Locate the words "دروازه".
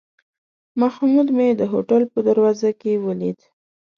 2.27-2.69